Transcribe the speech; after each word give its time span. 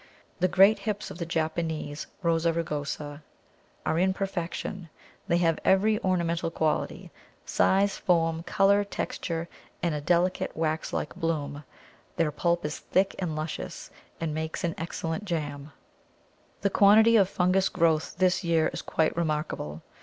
The 0.39 0.47
great 0.47 0.79
hips 0.79 1.11
of 1.11 1.19
the 1.19 1.27
Japanese 1.27 2.07
Rosa 2.23 2.51
rugosa 2.51 3.21
are 3.85 3.99
in 3.99 4.15
perfection; 4.15 4.89
they 5.27 5.37
have 5.37 5.59
every 5.63 6.01
ornamental 6.03 6.49
quality 6.49 7.11
size, 7.45 7.97
form, 7.97 8.41
colour, 8.41 8.83
texture, 8.83 9.47
and 9.83 9.93
a 9.93 10.01
delicate 10.01 10.57
waxlike 10.57 11.15
bloom; 11.15 11.63
their 12.15 12.31
pulp 12.31 12.65
is 12.65 12.79
thick 12.79 13.13
and 13.19 13.35
luscious, 13.35 13.91
and 14.19 14.33
makes 14.33 14.63
an 14.63 14.73
excellent 14.75 15.23
jam. 15.25 15.71
The 16.61 16.71
quantity 16.71 17.15
of 17.15 17.29
fungous 17.29 17.69
growth 17.69 18.15
this 18.17 18.43
year 18.43 18.71
is 18.73 18.81
quite 18.81 19.15
remarkable. 19.15 19.83